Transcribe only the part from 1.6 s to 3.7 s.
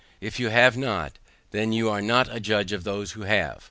are you not a judge of those who have.